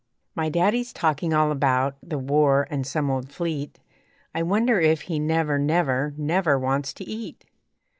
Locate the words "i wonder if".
4.33-5.01